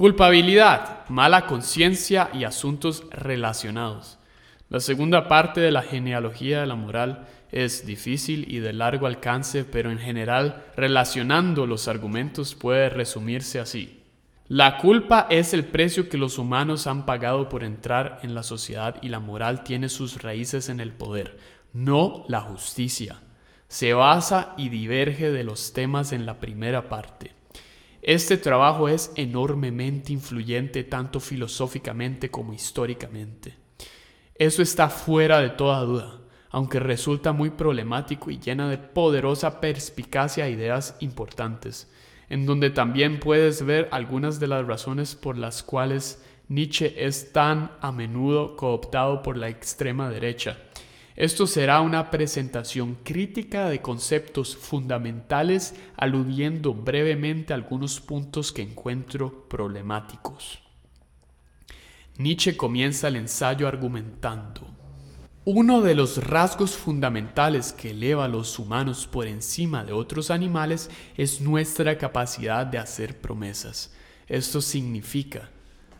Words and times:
Culpabilidad, 0.00 1.06
mala 1.10 1.44
conciencia 1.44 2.30
y 2.32 2.44
asuntos 2.44 3.04
relacionados. 3.10 4.18
La 4.70 4.80
segunda 4.80 5.28
parte 5.28 5.60
de 5.60 5.70
la 5.70 5.82
genealogía 5.82 6.62
de 6.62 6.66
la 6.66 6.74
moral 6.74 7.28
es 7.52 7.84
difícil 7.84 8.50
y 8.50 8.60
de 8.60 8.72
largo 8.72 9.06
alcance, 9.06 9.62
pero 9.62 9.90
en 9.90 9.98
general, 9.98 10.64
relacionando 10.74 11.66
los 11.66 11.86
argumentos 11.86 12.54
puede 12.54 12.88
resumirse 12.88 13.60
así. 13.60 14.02
La 14.48 14.78
culpa 14.78 15.26
es 15.28 15.52
el 15.52 15.66
precio 15.66 16.08
que 16.08 16.16
los 16.16 16.38
humanos 16.38 16.86
han 16.86 17.04
pagado 17.04 17.50
por 17.50 17.62
entrar 17.62 18.20
en 18.22 18.34
la 18.34 18.42
sociedad 18.42 18.96
y 19.02 19.10
la 19.10 19.20
moral 19.20 19.64
tiene 19.64 19.90
sus 19.90 20.22
raíces 20.22 20.70
en 20.70 20.80
el 20.80 20.92
poder, 20.92 21.36
no 21.74 22.24
la 22.26 22.40
justicia. 22.40 23.20
Se 23.68 23.92
basa 23.92 24.54
y 24.56 24.70
diverge 24.70 25.30
de 25.30 25.44
los 25.44 25.74
temas 25.74 26.12
en 26.12 26.24
la 26.24 26.40
primera 26.40 26.88
parte. 26.88 27.38
Este 28.02 28.38
trabajo 28.38 28.88
es 28.88 29.12
enormemente 29.14 30.12
influyente 30.12 30.84
tanto 30.84 31.20
filosóficamente 31.20 32.30
como 32.30 32.54
históricamente. 32.54 33.56
Eso 34.34 34.62
está 34.62 34.88
fuera 34.88 35.40
de 35.40 35.50
toda 35.50 35.82
duda, 35.82 36.20
aunque 36.48 36.80
resulta 36.80 37.32
muy 37.32 37.50
problemático 37.50 38.30
y 38.30 38.38
llena 38.38 38.70
de 38.70 38.78
poderosa 38.78 39.60
perspicacia 39.60 40.46
e 40.46 40.52
ideas 40.52 40.96
importantes, 41.00 41.92
en 42.30 42.46
donde 42.46 42.70
también 42.70 43.20
puedes 43.20 43.66
ver 43.66 43.88
algunas 43.92 44.40
de 44.40 44.46
las 44.46 44.66
razones 44.66 45.14
por 45.14 45.36
las 45.36 45.62
cuales 45.62 46.24
Nietzsche 46.48 47.06
es 47.06 47.32
tan 47.32 47.72
a 47.82 47.92
menudo 47.92 48.56
cooptado 48.56 49.22
por 49.22 49.36
la 49.36 49.50
extrema 49.50 50.08
derecha 50.08 50.69
esto 51.20 51.46
será 51.46 51.82
una 51.82 52.10
presentación 52.10 52.96
crítica 53.04 53.68
de 53.68 53.82
conceptos 53.82 54.56
fundamentales 54.56 55.74
aludiendo 55.98 56.72
brevemente 56.72 57.52
a 57.52 57.56
algunos 57.56 58.00
puntos 58.00 58.52
que 58.52 58.62
encuentro 58.62 59.46
problemáticos. 59.46 60.60
Nietzsche 62.16 62.56
comienza 62.56 63.08
el 63.08 63.16
ensayo 63.16 63.68
argumentando. 63.68 64.62
Uno 65.44 65.82
de 65.82 65.94
los 65.94 66.26
rasgos 66.26 66.74
fundamentales 66.74 67.74
que 67.74 67.90
eleva 67.90 68.24
a 68.24 68.28
los 68.28 68.58
humanos 68.58 69.06
por 69.06 69.26
encima 69.26 69.84
de 69.84 69.92
otros 69.92 70.30
animales 70.30 70.88
es 71.18 71.42
nuestra 71.42 71.98
capacidad 71.98 72.64
de 72.64 72.78
hacer 72.78 73.20
promesas. 73.20 73.92
Esto 74.26 74.62
significa 74.62 75.50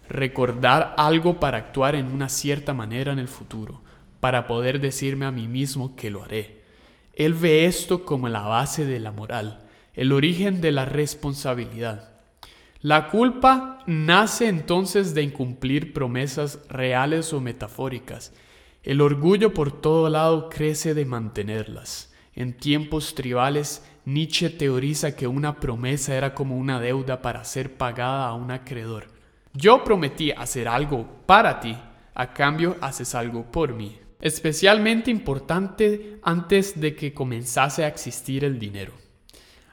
recordar 0.09 0.95
algo 0.97 1.39
para 1.39 1.59
actuar 1.59 1.95
en 1.95 2.07
una 2.07 2.31
cierta 2.31 2.73
manera 2.73 3.13
en 3.13 3.19
el 3.19 3.29
futuro 3.29 3.83
para 4.21 4.47
poder 4.47 4.81
decirme 4.81 5.25
a 5.25 5.31
mí 5.31 5.49
mismo 5.49 5.97
que 5.97 6.11
lo 6.11 6.23
haré. 6.23 6.61
Él 7.15 7.35
ve 7.35 7.65
esto 7.65 8.05
como 8.05 8.29
la 8.29 8.43
base 8.43 8.85
de 8.85 9.01
la 9.01 9.11
moral, 9.11 9.61
el 9.95 10.13
origen 10.13 10.61
de 10.61 10.73
la 10.73 10.85
responsabilidad. 10.85 12.11
La 12.81 13.09
culpa 13.09 13.81
nace 13.87 14.49
entonces 14.49 15.15
de 15.15 15.23
incumplir 15.23 15.93
promesas 15.93 16.61
reales 16.69 17.33
o 17.33 17.41
metafóricas. 17.41 18.33
El 18.83 19.01
orgullo 19.03 19.53
por 19.53 19.83
todo 19.83 20.09
lado 20.09 20.49
crece 20.49 20.95
de 20.95 21.05
mantenerlas. 21.05 22.13
En 22.35 22.55
tiempos 22.55 23.15
tribales, 23.15 23.85
Nietzsche 24.07 24.49
teoriza 24.49 25.15
que 25.15 25.27
una 25.27 25.61
promesa 25.61 26.15
era 26.15 26.33
como 26.33 26.57
una 26.57 26.81
deuda 26.81 27.21
para 27.21 27.45
ser 27.45 27.75
pagada 27.75 28.29
a 28.29 28.35
un 28.35 28.51
acreedor. 28.51 29.09
Yo 29.53 29.85
prometí 29.85 30.31
hacer 30.31 30.69
algo 30.69 31.07
para 31.27 31.61
ti, 31.61 31.77
a 32.15 32.33
cambio 32.33 32.77
haces 32.81 33.15
algo 33.15 33.45
por 33.51 33.75
mí 33.75 33.99
especialmente 34.21 35.11
importante 35.11 36.19
antes 36.23 36.81
de 36.81 36.95
que 36.95 37.15
comenzase 37.15 37.85
a 37.85 37.89
existir 37.89 38.45
el 38.45 38.59
dinero. 38.59 38.93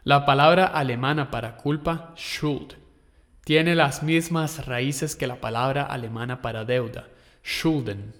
La 0.03 0.26
palabra 0.26 0.66
alemana 0.66 1.31
para 1.31 1.58
culpa, 1.58 2.14
Schuld, 2.16 2.75
tiene 3.44 3.75
las 3.75 4.03
mismas 4.03 4.66
raíces 4.66 5.16
que 5.16 5.28
la 5.28 5.40
palabra 5.40 5.84
alemana 5.84 6.42
para 6.42 6.66
deuda, 6.66 7.08
Schulden. 7.44 8.14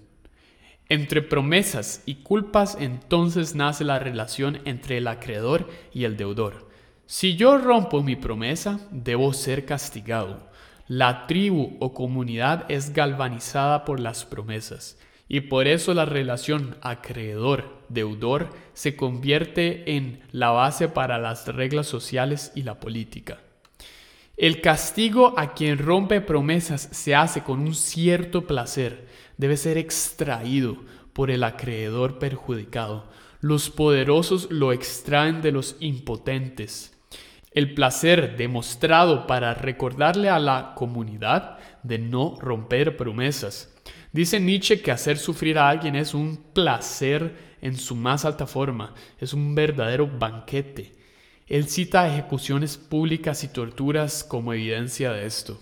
Entre 0.90 1.20
promesas 1.20 2.02
y 2.06 2.16
culpas 2.16 2.78
entonces 2.80 3.54
nace 3.54 3.84
la 3.84 3.98
relación 3.98 4.60
entre 4.64 4.98
el 4.98 5.06
acreedor 5.06 5.68
y 5.92 6.04
el 6.04 6.16
deudor. 6.16 6.68
Si 7.04 7.36
yo 7.36 7.58
rompo 7.58 8.02
mi 8.02 8.16
promesa, 8.16 8.80
debo 8.90 9.32
ser 9.34 9.66
castigado. 9.66 10.48
La 10.86 11.26
tribu 11.26 11.76
o 11.80 11.92
comunidad 11.92 12.64
es 12.70 12.92
galvanizada 12.92 13.84
por 13.84 14.00
las 14.00 14.24
promesas. 14.24 14.98
Y 15.28 15.40
por 15.42 15.68
eso 15.68 15.92
la 15.92 16.06
relación 16.06 16.76
acreedor-deudor 16.80 18.48
se 18.72 18.96
convierte 18.96 19.96
en 19.96 20.20
la 20.32 20.50
base 20.50 20.88
para 20.88 21.18
las 21.18 21.46
reglas 21.48 21.86
sociales 21.86 22.50
y 22.54 22.62
la 22.62 22.80
política. 22.80 23.38
El 24.38 24.60
castigo 24.60 25.34
a 25.36 25.52
quien 25.52 25.78
rompe 25.78 26.20
promesas 26.20 26.88
se 26.92 27.14
hace 27.14 27.42
con 27.42 27.60
un 27.60 27.74
cierto 27.74 28.46
placer, 28.46 29.06
debe 29.36 29.56
ser 29.56 29.76
extraído 29.76 30.78
por 31.12 31.30
el 31.30 31.42
acreedor 31.42 32.18
perjudicado. 32.18 33.10
Los 33.40 33.68
poderosos 33.68 34.50
lo 34.50 34.72
extraen 34.72 35.42
de 35.42 35.52
los 35.52 35.76
impotentes. 35.80 36.96
El 37.50 37.74
placer 37.74 38.36
demostrado 38.36 39.26
para 39.26 39.54
recordarle 39.54 40.28
a 40.28 40.38
la 40.38 40.74
comunidad 40.76 41.58
de 41.82 41.98
no 41.98 42.36
romper 42.40 42.96
promesas 42.96 43.74
Dice 44.12 44.40
Nietzsche 44.40 44.80
que 44.80 44.90
hacer 44.90 45.18
sufrir 45.18 45.58
a 45.58 45.68
alguien 45.68 45.94
es 45.94 46.14
un 46.14 46.38
placer 46.54 47.56
en 47.60 47.76
su 47.76 47.94
más 47.94 48.24
alta 48.24 48.46
forma, 48.46 48.94
es 49.20 49.34
un 49.34 49.54
verdadero 49.54 50.06
banquete. 50.06 50.94
Él 51.46 51.68
cita 51.68 52.08
ejecuciones 52.08 52.76
públicas 52.76 53.44
y 53.44 53.48
torturas 53.48 54.24
como 54.24 54.52
evidencia 54.52 55.12
de 55.12 55.26
esto. 55.26 55.60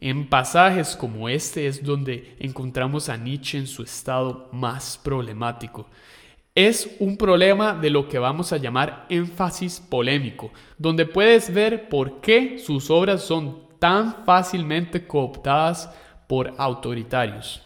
En 0.00 0.28
pasajes 0.28 0.94
como 0.94 1.28
este 1.28 1.66
es 1.66 1.82
donde 1.82 2.36
encontramos 2.38 3.08
a 3.08 3.16
Nietzsche 3.16 3.58
en 3.58 3.66
su 3.66 3.82
estado 3.82 4.48
más 4.52 4.98
problemático. 5.02 5.88
Es 6.54 6.96
un 7.00 7.18
problema 7.18 7.74
de 7.74 7.90
lo 7.90 8.08
que 8.08 8.18
vamos 8.18 8.52
a 8.52 8.56
llamar 8.56 9.06
énfasis 9.10 9.80
polémico, 9.80 10.50
donde 10.78 11.04
puedes 11.04 11.52
ver 11.52 11.88
por 11.90 12.20
qué 12.20 12.58
sus 12.58 12.90
obras 12.90 13.22
son 13.22 13.66
tan 13.78 14.24
fácilmente 14.24 15.06
cooptadas 15.06 15.90
por 16.26 16.54
autoritarios. 16.56 17.65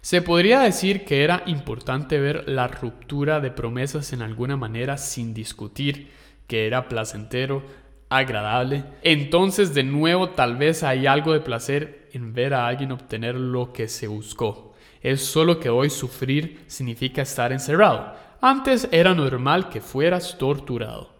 Se 0.00 0.22
podría 0.22 0.60
decir 0.60 1.04
que 1.04 1.24
era 1.24 1.42
importante 1.46 2.20
ver 2.20 2.48
la 2.48 2.68
ruptura 2.68 3.40
de 3.40 3.50
promesas 3.50 4.12
en 4.12 4.22
alguna 4.22 4.56
manera 4.56 4.96
sin 4.96 5.34
discutir 5.34 6.10
que 6.46 6.66
era 6.66 6.88
placentero, 6.88 7.62
agradable. 8.08 8.84
Entonces 9.02 9.74
de 9.74 9.82
nuevo 9.82 10.30
tal 10.30 10.56
vez 10.56 10.82
hay 10.82 11.06
algo 11.06 11.32
de 11.32 11.40
placer 11.40 12.08
en 12.12 12.32
ver 12.32 12.54
a 12.54 12.66
alguien 12.66 12.92
obtener 12.92 13.34
lo 13.34 13.72
que 13.72 13.88
se 13.88 14.06
buscó. 14.06 14.74
Es 15.02 15.20
solo 15.24 15.60
que 15.60 15.68
hoy 15.68 15.90
sufrir 15.90 16.64
significa 16.66 17.22
estar 17.22 17.52
encerrado. 17.52 18.14
Antes 18.40 18.88
era 18.92 19.14
normal 19.14 19.68
que 19.68 19.80
fueras 19.80 20.38
torturado. 20.38 21.12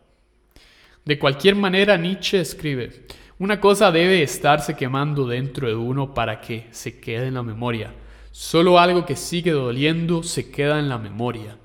De 1.04 1.18
cualquier 1.18 1.56
manera, 1.56 1.96
Nietzsche 1.96 2.40
escribe, 2.40 3.06
una 3.38 3.60
cosa 3.60 3.90
debe 3.90 4.22
estarse 4.22 4.76
quemando 4.76 5.26
dentro 5.26 5.68
de 5.68 5.74
uno 5.74 6.14
para 6.14 6.40
que 6.40 6.68
se 6.70 7.00
quede 7.00 7.26
en 7.26 7.34
la 7.34 7.42
memoria 7.42 7.92
Solo 8.30 8.78
algo 8.78 9.06
que 9.06 9.16
sigue 9.16 9.52
doliendo 9.52 10.22
se 10.22 10.50
queda 10.50 10.78
en 10.78 10.88
la 10.88 10.98
memoria. 10.98 11.56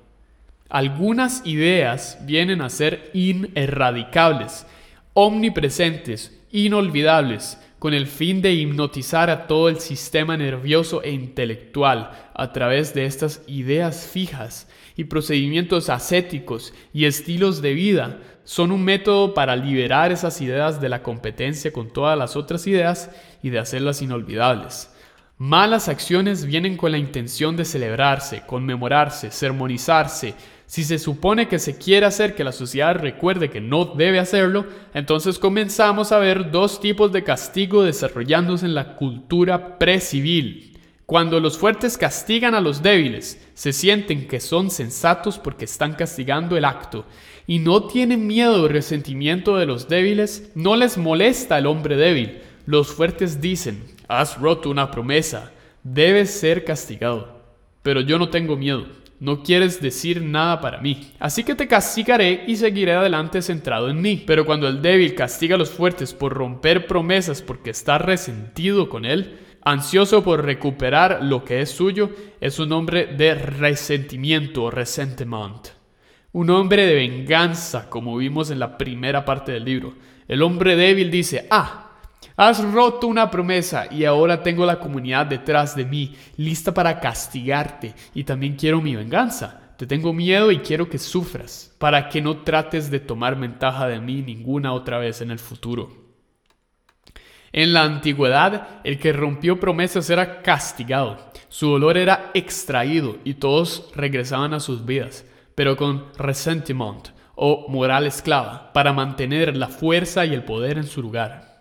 Algunas 0.68 1.46
ideas 1.46 2.18
vienen 2.22 2.60
a 2.60 2.70
ser 2.70 3.10
inerradicables, 3.14 4.66
omnipresentes, 5.12 6.36
inolvidables, 6.50 7.58
con 7.78 7.92
el 7.92 8.06
fin 8.06 8.40
de 8.40 8.54
hipnotizar 8.54 9.28
a 9.28 9.46
todo 9.46 9.68
el 9.68 9.78
sistema 9.78 10.38
nervioso 10.38 11.02
e 11.02 11.10
intelectual 11.10 12.30
a 12.32 12.50
través 12.50 12.94
de 12.94 13.04
estas 13.04 13.42
ideas 13.46 14.08
fijas 14.10 14.68
y 14.96 15.04
procedimientos 15.04 15.90
ascéticos 15.90 16.72
y 16.94 17.04
estilos 17.04 17.60
de 17.60 17.74
vida 17.74 18.20
son 18.44 18.72
un 18.72 18.84
método 18.84 19.34
para 19.34 19.54
liberar 19.54 20.12
esas 20.12 20.40
ideas 20.40 20.80
de 20.80 20.88
la 20.88 21.02
competencia 21.02 21.74
con 21.74 21.92
todas 21.92 22.16
las 22.16 22.36
otras 22.36 22.66
ideas 22.66 23.10
y 23.42 23.50
de 23.50 23.58
hacerlas 23.58 24.00
inolvidables. 24.00 24.93
Malas 25.36 25.88
acciones 25.88 26.44
vienen 26.44 26.76
con 26.76 26.92
la 26.92 26.98
intención 26.98 27.56
de 27.56 27.64
celebrarse, 27.64 28.44
conmemorarse, 28.46 29.32
sermonizarse. 29.32 30.36
Si 30.66 30.84
se 30.84 31.00
supone 31.00 31.48
que 31.48 31.58
se 31.58 31.76
quiere 31.76 32.06
hacer 32.06 32.36
que 32.36 32.44
la 32.44 32.52
sociedad 32.52 32.94
recuerde 32.94 33.50
que 33.50 33.60
no 33.60 33.84
debe 33.84 34.20
hacerlo, 34.20 34.64
entonces 34.94 35.40
comenzamos 35.40 36.12
a 36.12 36.18
ver 36.18 36.52
dos 36.52 36.80
tipos 36.80 37.10
de 37.10 37.24
castigo 37.24 37.82
desarrollándose 37.82 38.64
en 38.66 38.76
la 38.76 38.94
cultura 38.94 39.76
precivil. 39.76 40.78
Cuando 41.04 41.40
los 41.40 41.58
fuertes 41.58 41.98
castigan 41.98 42.54
a 42.54 42.60
los 42.60 42.80
débiles, 42.80 43.44
se 43.54 43.72
sienten 43.72 44.28
que 44.28 44.38
son 44.38 44.70
sensatos 44.70 45.40
porque 45.40 45.64
están 45.64 45.94
castigando 45.94 46.56
el 46.56 46.64
acto 46.64 47.06
y 47.48 47.58
no 47.58 47.88
tienen 47.88 48.28
miedo 48.28 48.62
o 48.62 48.68
resentimiento 48.68 49.56
de 49.56 49.66
los 49.66 49.88
débiles, 49.88 50.52
no 50.54 50.76
les 50.76 50.96
molesta 50.96 51.58
el 51.58 51.66
hombre 51.66 51.96
débil. 51.96 52.40
Los 52.66 52.88
fuertes 52.88 53.40
dicen, 53.40 53.82
Has 54.08 54.38
roto 54.38 54.70
una 54.70 54.90
promesa, 54.90 55.52
debes 55.82 56.30
ser 56.30 56.64
castigado. 56.64 57.42
Pero 57.82 58.00
yo 58.00 58.18
no 58.18 58.28
tengo 58.28 58.56
miedo, 58.56 58.86
no 59.20 59.42
quieres 59.42 59.80
decir 59.80 60.22
nada 60.22 60.60
para 60.60 60.80
mí. 60.80 61.12
Así 61.18 61.44
que 61.44 61.54
te 61.54 61.68
castigaré 61.68 62.44
y 62.46 62.56
seguiré 62.56 62.92
adelante 62.92 63.42
centrado 63.42 63.88
en 63.88 64.00
mí. 64.00 64.22
Pero 64.26 64.44
cuando 64.44 64.68
el 64.68 64.82
débil 64.82 65.14
castiga 65.14 65.54
a 65.54 65.58
los 65.58 65.70
fuertes 65.70 66.12
por 66.12 66.32
romper 66.32 66.86
promesas 66.86 67.40
porque 67.40 67.70
está 67.70 67.98
resentido 67.98 68.88
con 68.88 69.04
él, 69.04 69.38
ansioso 69.62 70.22
por 70.22 70.44
recuperar 70.44 71.22
lo 71.22 71.44
que 71.44 71.60
es 71.60 71.70
suyo, 71.70 72.10
es 72.40 72.58
un 72.58 72.72
hombre 72.72 73.06
de 73.06 73.34
resentimiento 73.34 74.64
o 74.64 74.70
resentiment. 74.70 75.68
Un 76.32 76.50
hombre 76.50 76.86
de 76.86 76.94
venganza, 76.94 77.88
como 77.88 78.16
vimos 78.16 78.50
en 78.50 78.58
la 78.58 78.76
primera 78.76 79.24
parte 79.24 79.52
del 79.52 79.64
libro. 79.64 79.94
El 80.26 80.42
hombre 80.42 80.76
débil 80.76 81.10
dice, 81.10 81.46
ah, 81.50 81.83
Has 82.36 82.64
roto 82.72 83.06
una 83.06 83.30
promesa 83.30 83.86
y 83.88 84.04
ahora 84.04 84.42
tengo 84.42 84.66
la 84.66 84.80
comunidad 84.80 85.26
detrás 85.26 85.76
de 85.76 85.84
mí, 85.84 86.16
lista 86.36 86.74
para 86.74 86.98
castigarte 86.98 87.94
y 88.12 88.24
también 88.24 88.56
quiero 88.56 88.82
mi 88.82 88.96
venganza. 88.96 89.60
Te 89.76 89.86
tengo 89.86 90.12
miedo 90.12 90.50
y 90.50 90.58
quiero 90.58 90.88
que 90.88 90.98
sufras, 90.98 91.74
para 91.78 92.08
que 92.08 92.20
no 92.20 92.38
trates 92.38 92.90
de 92.90 92.98
tomar 92.98 93.38
ventaja 93.38 93.86
de 93.86 94.00
mí 94.00 94.22
ninguna 94.22 94.72
otra 94.72 94.98
vez 94.98 95.20
en 95.20 95.30
el 95.30 95.38
futuro. 95.38 95.92
En 97.52 97.72
la 97.72 97.84
antigüedad, 97.84 98.80
el 98.82 98.98
que 98.98 99.12
rompió 99.12 99.60
promesas 99.60 100.10
era 100.10 100.42
castigado, 100.42 101.18
su 101.48 101.68
dolor 101.70 101.96
era 101.96 102.32
extraído 102.34 103.18
y 103.22 103.34
todos 103.34 103.92
regresaban 103.94 104.54
a 104.54 104.60
sus 104.60 104.84
vidas, 104.84 105.24
pero 105.54 105.76
con 105.76 106.06
resentiment 106.18 107.10
o 107.36 107.66
moral 107.68 108.08
esclava, 108.08 108.72
para 108.72 108.92
mantener 108.92 109.56
la 109.56 109.68
fuerza 109.68 110.24
y 110.26 110.34
el 110.34 110.42
poder 110.42 110.78
en 110.78 110.86
su 110.86 111.00
lugar. 111.00 111.53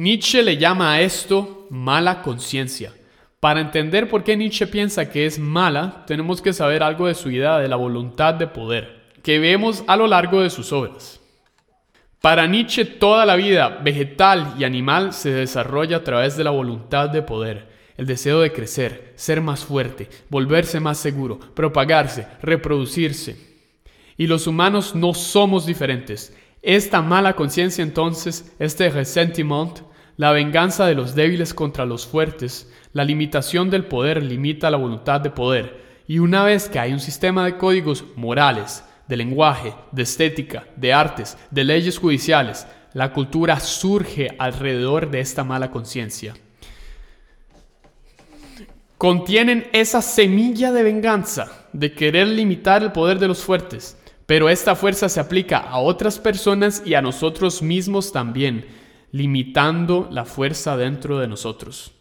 Nietzsche 0.00 0.42
le 0.42 0.56
llama 0.56 0.94
a 0.94 1.02
esto 1.02 1.66
mala 1.68 2.22
conciencia. 2.22 2.90
Para 3.38 3.60
entender 3.60 4.08
por 4.08 4.24
qué 4.24 4.34
Nietzsche 4.34 4.66
piensa 4.66 5.10
que 5.10 5.26
es 5.26 5.38
mala, 5.38 6.04
tenemos 6.06 6.40
que 6.40 6.54
saber 6.54 6.82
algo 6.82 7.06
de 7.06 7.14
su 7.14 7.30
idea 7.30 7.58
de 7.58 7.68
la 7.68 7.76
voluntad 7.76 8.32
de 8.32 8.46
poder, 8.46 9.10
que 9.22 9.38
vemos 9.38 9.84
a 9.86 9.98
lo 9.98 10.06
largo 10.06 10.40
de 10.40 10.48
sus 10.48 10.72
obras. 10.72 11.20
Para 12.22 12.46
Nietzsche 12.46 12.86
toda 12.86 13.26
la 13.26 13.36
vida 13.36 13.80
vegetal 13.84 14.54
y 14.58 14.64
animal 14.64 15.12
se 15.12 15.32
desarrolla 15.32 15.98
a 15.98 16.04
través 16.04 16.34
de 16.34 16.44
la 16.44 16.50
voluntad 16.50 17.10
de 17.10 17.20
poder, 17.20 17.68
el 17.98 18.06
deseo 18.06 18.40
de 18.40 18.52
crecer, 18.52 19.12
ser 19.16 19.42
más 19.42 19.66
fuerte, 19.66 20.08
volverse 20.30 20.80
más 20.80 20.96
seguro, 20.96 21.38
propagarse, 21.54 22.26
reproducirse. 22.40 23.36
Y 24.16 24.28
los 24.28 24.46
humanos 24.46 24.94
no 24.94 25.12
somos 25.12 25.66
diferentes. 25.66 26.34
Esta 26.62 27.02
mala 27.02 27.36
conciencia 27.36 27.82
entonces, 27.82 28.54
este 28.58 28.88
resentiment, 28.88 29.89
la 30.20 30.32
venganza 30.32 30.84
de 30.84 30.94
los 30.94 31.14
débiles 31.14 31.54
contra 31.54 31.86
los 31.86 32.06
fuertes, 32.06 32.70
la 32.92 33.06
limitación 33.06 33.70
del 33.70 33.86
poder 33.86 34.22
limita 34.22 34.70
la 34.70 34.76
voluntad 34.76 35.18
de 35.18 35.30
poder, 35.30 35.80
y 36.06 36.18
una 36.18 36.44
vez 36.44 36.68
que 36.68 36.78
hay 36.78 36.92
un 36.92 37.00
sistema 37.00 37.46
de 37.46 37.56
códigos 37.56 38.04
morales, 38.16 38.84
de 39.08 39.16
lenguaje, 39.16 39.72
de 39.92 40.02
estética, 40.02 40.66
de 40.76 40.92
artes, 40.92 41.38
de 41.50 41.64
leyes 41.64 41.96
judiciales, 41.96 42.66
la 42.92 43.14
cultura 43.14 43.58
surge 43.60 44.36
alrededor 44.38 45.10
de 45.10 45.20
esta 45.20 45.42
mala 45.42 45.70
conciencia. 45.70 46.34
Contienen 48.98 49.68
esa 49.72 50.02
semilla 50.02 50.70
de 50.70 50.82
venganza, 50.82 51.66
de 51.72 51.94
querer 51.94 52.26
limitar 52.26 52.82
el 52.82 52.92
poder 52.92 53.18
de 53.20 53.28
los 53.28 53.42
fuertes, 53.42 53.96
pero 54.26 54.50
esta 54.50 54.76
fuerza 54.76 55.08
se 55.08 55.18
aplica 55.18 55.56
a 55.56 55.78
otras 55.78 56.18
personas 56.18 56.82
y 56.84 56.92
a 56.92 57.00
nosotros 57.00 57.62
mismos 57.62 58.12
también, 58.12 58.66
limitando 59.12 60.08
la 60.10 60.24
fuerza 60.24 60.76
dentro 60.76 61.18
de 61.18 61.28
nosotros. 61.28 61.92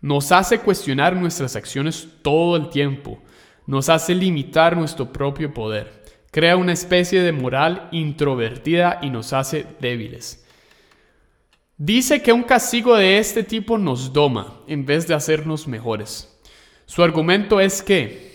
Nos 0.00 0.32
hace 0.32 0.60
cuestionar 0.60 1.16
nuestras 1.16 1.56
acciones 1.56 2.08
todo 2.22 2.56
el 2.56 2.70
tiempo, 2.70 3.20
nos 3.66 3.88
hace 3.88 4.14
limitar 4.14 4.76
nuestro 4.76 5.12
propio 5.12 5.52
poder, 5.52 6.04
crea 6.30 6.56
una 6.56 6.72
especie 6.72 7.22
de 7.22 7.32
moral 7.32 7.88
introvertida 7.90 8.98
y 9.02 9.10
nos 9.10 9.32
hace 9.32 9.66
débiles. 9.80 10.44
Dice 11.76 12.22
que 12.22 12.32
un 12.32 12.42
castigo 12.42 12.96
de 12.96 13.18
este 13.18 13.44
tipo 13.44 13.78
nos 13.78 14.12
doma 14.12 14.60
en 14.66 14.84
vez 14.84 15.06
de 15.06 15.14
hacernos 15.14 15.68
mejores. 15.68 16.36
Su 16.86 17.02
argumento 17.02 17.60
es 17.60 17.82
que, 17.82 18.32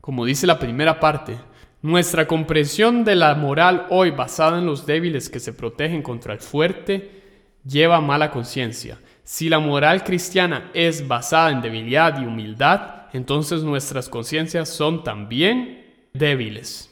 como 0.00 0.24
dice 0.24 0.46
la 0.46 0.58
primera 0.58 1.00
parte, 1.00 1.36
nuestra 1.82 2.26
comprensión 2.26 3.04
de 3.04 3.16
la 3.16 3.34
moral 3.34 3.86
hoy 3.90 4.10
basada 4.10 4.58
en 4.58 4.66
los 4.66 4.86
débiles 4.86 5.28
que 5.28 5.40
se 5.40 5.52
protegen 5.52 6.02
contra 6.02 6.34
el 6.34 6.40
fuerte 6.40 7.19
lleva 7.64 8.00
mala 8.00 8.30
conciencia. 8.30 8.98
Si 9.24 9.48
la 9.48 9.58
moral 9.58 10.02
cristiana 10.04 10.70
es 10.74 11.06
basada 11.06 11.50
en 11.50 11.60
debilidad 11.60 12.20
y 12.20 12.24
humildad, 12.24 13.06
entonces 13.12 13.62
nuestras 13.62 14.08
conciencias 14.08 14.68
son 14.68 15.04
también 15.04 15.86
débiles. 16.12 16.90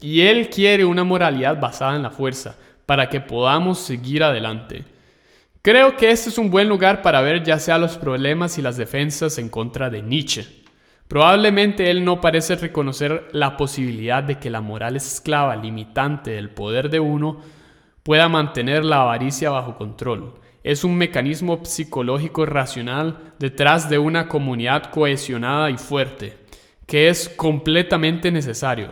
Y 0.00 0.22
Él 0.22 0.48
quiere 0.48 0.84
una 0.84 1.04
moralidad 1.04 1.60
basada 1.60 1.96
en 1.96 2.02
la 2.02 2.10
fuerza, 2.10 2.56
para 2.86 3.08
que 3.08 3.20
podamos 3.20 3.78
seguir 3.78 4.24
adelante. 4.24 4.84
Creo 5.62 5.96
que 5.96 6.10
este 6.10 6.30
es 6.30 6.38
un 6.38 6.50
buen 6.50 6.68
lugar 6.68 7.02
para 7.02 7.20
ver 7.20 7.44
ya 7.44 7.58
sea 7.60 7.78
los 7.78 7.96
problemas 7.98 8.58
y 8.58 8.62
las 8.62 8.76
defensas 8.76 9.38
en 9.38 9.48
contra 9.48 9.90
de 9.90 10.02
Nietzsche. 10.02 10.44
Probablemente 11.06 11.90
él 11.90 12.04
no 12.04 12.20
parece 12.20 12.56
reconocer 12.56 13.28
la 13.32 13.56
posibilidad 13.56 14.24
de 14.24 14.38
que 14.38 14.50
la 14.50 14.60
moral 14.60 14.96
esclava 14.96 15.54
limitante 15.54 16.30
del 16.30 16.50
poder 16.50 16.90
de 16.90 16.98
uno 16.98 17.40
pueda 18.10 18.28
mantener 18.28 18.84
la 18.84 19.02
avaricia 19.02 19.50
bajo 19.50 19.76
control. 19.76 20.34
Es 20.64 20.82
un 20.82 20.96
mecanismo 20.96 21.64
psicológico 21.64 22.44
racional 22.44 23.34
detrás 23.38 23.88
de 23.88 24.00
una 24.00 24.26
comunidad 24.26 24.90
cohesionada 24.90 25.70
y 25.70 25.76
fuerte, 25.76 26.36
que 26.86 27.08
es 27.08 27.28
completamente 27.28 28.32
necesario. 28.32 28.90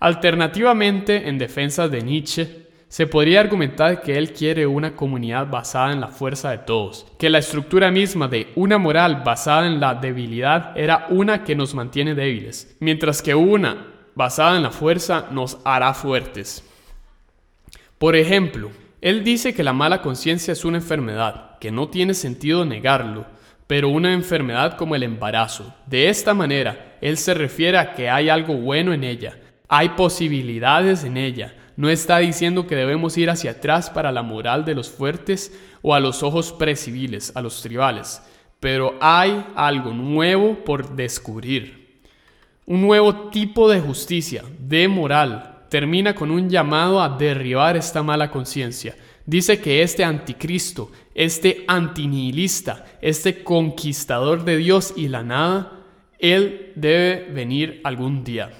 Alternativamente, 0.00 1.30
en 1.30 1.38
defensa 1.38 1.88
de 1.88 2.02
Nietzsche, 2.02 2.66
se 2.88 3.06
podría 3.06 3.40
argumentar 3.40 4.02
que 4.02 4.18
él 4.18 4.34
quiere 4.34 4.66
una 4.66 4.94
comunidad 4.94 5.48
basada 5.48 5.94
en 5.94 6.02
la 6.02 6.08
fuerza 6.08 6.50
de 6.50 6.58
todos, 6.58 7.06
que 7.18 7.30
la 7.30 7.38
estructura 7.38 7.90
misma 7.90 8.28
de 8.28 8.48
una 8.54 8.76
moral 8.76 9.22
basada 9.24 9.66
en 9.66 9.80
la 9.80 9.94
debilidad 9.94 10.76
era 10.76 11.06
una 11.08 11.42
que 11.42 11.56
nos 11.56 11.74
mantiene 11.74 12.14
débiles, 12.14 12.76
mientras 12.80 13.22
que 13.22 13.34
una 13.34 13.94
basada 14.14 14.58
en 14.58 14.64
la 14.64 14.72
fuerza 14.72 15.28
nos 15.30 15.56
hará 15.64 15.94
fuertes. 15.94 16.67
Por 17.98 18.14
ejemplo, 18.14 18.70
él 19.00 19.24
dice 19.24 19.54
que 19.54 19.64
la 19.64 19.72
mala 19.72 20.02
conciencia 20.02 20.52
es 20.52 20.64
una 20.64 20.78
enfermedad, 20.78 21.58
que 21.58 21.72
no 21.72 21.88
tiene 21.88 22.14
sentido 22.14 22.64
negarlo, 22.64 23.26
pero 23.66 23.88
una 23.88 24.12
enfermedad 24.12 24.76
como 24.76 24.94
el 24.94 25.02
embarazo. 25.02 25.74
De 25.86 26.08
esta 26.08 26.32
manera, 26.32 26.96
él 27.00 27.16
se 27.16 27.34
refiere 27.34 27.76
a 27.76 27.94
que 27.94 28.08
hay 28.08 28.28
algo 28.28 28.54
bueno 28.54 28.92
en 28.92 29.02
ella, 29.02 29.38
hay 29.68 29.90
posibilidades 29.90 31.04
en 31.04 31.16
ella, 31.16 31.54
no 31.76 31.88
está 31.88 32.18
diciendo 32.18 32.66
que 32.66 32.74
debemos 32.74 33.16
ir 33.18 33.30
hacia 33.30 33.52
atrás 33.52 33.90
para 33.90 34.10
la 34.10 34.22
moral 34.22 34.64
de 34.64 34.74
los 34.74 34.88
fuertes 34.90 35.56
o 35.82 35.94
a 35.94 36.00
los 36.00 36.24
ojos 36.24 36.52
preciviles, 36.52 37.32
a 37.36 37.40
los 37.40 37.62
tribales, 37.62 38.20
pero 38.58 38.96
hay 39.00 39.44
algo 39.54 39.92
nuevo 39.92 40.56
por 40.64 40.96
descubrir. 40.96 42.00
Un 42.66 42.80
nuevo 42.80 43.30
tipo 43.30 43.70
de 43.70 43.80
justicia, 43.80 44.42
de 44.58 44.88
moral, 44.88 45.47
termina 45.68 46.14
con 46.14 46.30
un 46.30 46.48
llamado 46.48 47.00
a 47.00 47.08
derribar 47.10 47.76
esta 47.76 48.02
mala 48.02 48.30
conciencia. 48.30 48.96
Dice 49.26 49.60
que 49.60 49.82
este 49.82 50.04
anticristo, 50.04 50.90
este 51.14 51.64
antinihilista, 51.68 52.86
este 53.02 53.44
conquistador 53.44 54.44
de 54.44 54.56
Dios 54.56 54.94
y 54.96 55.08
la 55.08 55.22
nada, 55.22 55.84
él 56.18 56.72
debe 56.74 57.30
venir 57.32 57.80
algún 57.84 58.24
día. 58.24 58.50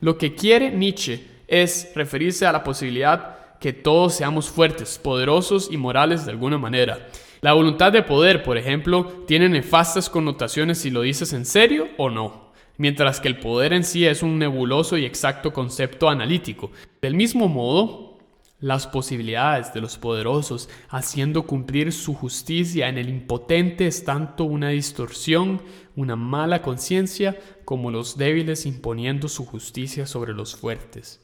Lo 0.00 0.16
que 0.18 0.34
quiere 0.34 0.70
Nietzsche 0.70 1.26
es 1.48 1.90
referirse 1.94 2.46
a 2.46 2.52
la 2.52 2.64
posibilidad 2.64 3.58
que 3.58 3.72
todos 3.72 4.14
seamos 4.14 4.48
fuertes, 4.48 4.98
poderosos 4.98 5.68
y 5.70 5.76
morales 5.76 6.24
de 6.24 6.32
alguna 6.32 6.58
manera. 6.58 7.08
La 7.40 7.52
voluntad 7.52 7.92
de 7.92 8.02
poder, 8.02 8.42
por 8.42 8.56
ejemplo, 8.56 9.24
tiene 9.26 9.48
nefastas 9.48 10.08
connotaciones 10.08 10.78
si 10.78 10.90
lo 10.90 11.02
dices 11.02 11.32
en 11.32 11.44
serio 11.44 11.88
o 11.96 12.08
no, 12.10 12.51
mientras 12.82 13.20
que 13.20 13.28
el 13.28 13.38
poder 13.38 13.72
en 13.72 13.84
sí 13.84 14.04
es 14.04 14.22
un 14.22 14.38
nebuloso 14.38 14.98
y 14.98 15.06
exacto 15.06 15.52
concepto 15.52 16.08
analítico. 16.08 16.70
Del 17.00 17.14
mismo 17.14 17.48
modo, 17.48 18.18
las 18.58 18.86
posibilidades 18.86 19.72
de 19.72 19.80
los 19.80 19.96
poderosos 19.96 20.68
haciendo 20.88 21.44
cumplir 21.44 21.92
su 21.92 22.12
justicia 22.12 22.88
en 22.88 22.98
el 22.98 23.08
impotente 23.08 23.86
es 23.86 24.04
tanto 24.04 24.44
una 24.44 24.70
distorsión, 24.70 25.62
una 25.96 26.16
mala 26.16 26.60
conciencia, 26.60 27.38
como 27.64 27.90
los 27.90 28.18
débiles 28.18 28.66
imponiendo 28.66 29.28
su 29.28 29.46
justicia 29.46 30.06
sobre 30.06 30.32
los 30.34 30.56
fuertes 30.56 31.20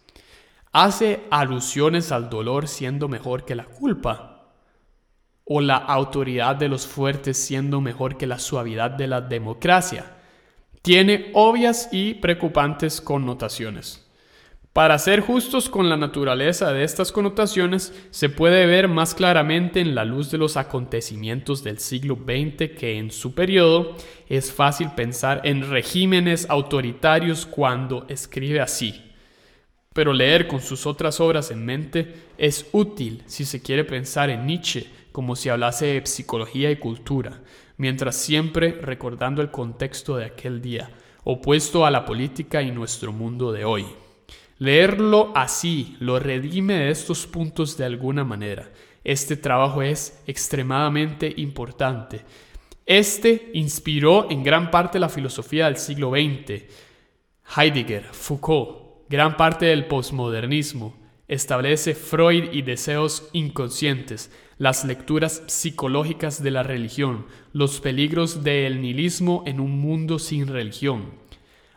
hace 0.73 1.27
alusiones 1.31 2.13
al 2.13 2.29
dolor 2.29 2.69
siendo 2.69 3.09
mejor 3.09 3.45
que 3.45 3.55
la 3.55 3.65
culpa, 3.65 4.53
o 5.45 5.61
la 5.63 5.77
autoridad 5.77 6.57
de 6.57 6.69
los 6.69 6.87
fuertes 6.87 7.39
siendo 7.39 7.81
mejor 7.81 8.19
que 8.19 8.27
la 8.27 8.39
suavidad 8.39 8.91
de 8.91 9.07
la 9.07 9.23
democracia. 9.23 10.18
Tiene 10.83 11.31
obvias 11.35 11.89
y 11.93 12.15
preocupantes 12.15 13.01
connotaciones. 13.01 14.05
Para 14.79 14.97
ser 15.01 15.21
justos 15.21 15.69
con 15.69 15.89
la 15.89 15.97
naturaleza 15.97 16.73
de 16.73 16.85
estas 16.85 17.11
connotaciones, 17.11 17.93
se 18.11 18.29
puede 18.29 18.65
ver 18.67 18.87
más 18.87 19.13
claramente 19.13 19.81
en 19.81 19.97
la 19.97 20.05
luz 20.05 20.31
de 20.31 20.39
los 20.39 20.57
acontecimientos 20.57 21.65
del 21.65 21.79
siglo 21.79 22.15
XX 22.15 22.79
que 22.79 22.97
en 22.97 23.11
su 23.11 23.35
periodo 23.35 23.97
es 24.29 24.53
fácil 24.53 24.91
pensar 24.93 25.41
en 25.43 25.69
regímenes 25.69 26.49
autoritarios 26.49 27.45
cuando 27.45 28.07
escribe 28.09 28.61
así. 28.61 29.03
Pero 29.95 30.13
leer 30.13 30.47
con 30.47 30.61
sus 30.61 30.87
otras 30.87 31.19
obras 31.19 31.51
en 31.51 31.65
mente 31.65 32.15
es 32.39 32.69
útil 32.71 33.25
si 33.27 33.45
se 33.45 33.61
quiere 33.61 33.83
pensar 33.83 34.31
en 34.31 34.47
Nietzsche 34.47 34.87
como 35.19 35.35
si 35.35 35.49
hablase 35.49 35.87
de 35.87 36.07
psicología 36.07 36.71
y 36.71 36.77
cultura, 36.77 37.43
mientras 37.77 38.15
siempre 38.15 38.71
recordando 38.81 39.43
el 39.43 39.51
contexto 39.51 40.17
de 40.17 40.27
aquel 40.27 40.63
día, 40.63 40.93
opuesto 41.25 41.85
a 41.85 41.91
la 41.91 42.05
política 42.05 42.63
y 42.63 42.71
nuestro 42.71 43.13
mundo 43.13 43.51
de 43.51 43.65
hoy. 43.65 43.85
Leerlo 44.59 45.33
así 45.35 45.97
lo 45.99 46.21
redime 46.21 46.75
de 46.75 46.91
estos 46.91 47.27
puntos 47.27 47.77
de 47.77 47.85
alguna 47.85 48.23
manera. 48.23 48.71
Este 49.03 49.37
trabajo 49.37 49.83
es 49.83 50.23
extremadamente 50.29 51.35
importante. 51.39 52.21
Este 52.87 53.51
inspiró 53.55 54.31
en 54.31 54.45
gran 54.45 54.71
parte 54.71 55.01
la 55.01 55.09
filosofía 55.09 55.65
del 55.65 55.79
siglo 55.79 56.11
XX. 56.11 56.63
Heidegger, 57.57 58.05
Foucault, 58.13 59.09
gran 59.09 59.37
parte 59.37 59.67
del 59.67 59.87
posmodernismo, 59.87 60.97
establece 61.27 61.97
Freud 61.97 62.53
y 62.53 62.63
deseos 62.63 63.29
inconscientes, 63.33 64.31
las 64.59 64.85
lecturas 64.85 65.43
psicológicas 65.47 66.43
de 66.43 66.51
la 66.51 66.65
religión, 66.65 67.27
los 67.53 67.81
peligros 67.81 68.43
del 68.43 68.83
nihilismo 68.83 69.45
en 69.47 69.61
un 69.61 69.79
mundo 69.81 70.19
sin 70.19 70.49
religión. 70.49 71.13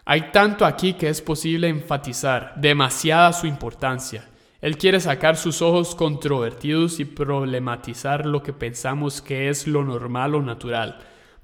Hay 0.04 0.32
tanto 0.32 0.66
aquí 0.66 0.94
que 0.94 1.10
es 1.10 1.22
posible 1.22 1.70
enfatizar 1.70 2.54
demasiada 2.58 3.34
su 3.34 3.46
importancia. 3.46 4.28
Él 4.60 4.78
quiere 4.78 5.00
sacar 5.00 5.38
sus 5.38 5.62
ojos 5.62 5.96
controvertidos 5.96 7.00
y 7.00 7.06
problematizar 7.06 8.26
lo 8.26 8.42
que 8.44 8.54
pensamos 8.54 9.22
que 9.22 9.50
es 9.50 9.68
lo 9.68 9.84
normal 9.84 10.36
o 10.36 10.42
natural, 10.42 11.00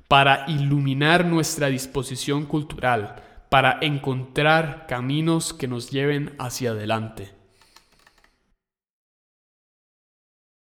para 0.07 0.45
iluminar 0.47 1.25
nuestra 1.25 1.67
disposición 1.67 2.45
cultural, 2.45 3.15
para 3.49 3.77
encontrar 3.81 4.85
caminos 4.87 5.53
que 5.53 5.67
nos 5.67 5.91
lleven 5.91 6.35
hacia 6.39 6.71
adelante. 6.71 7.36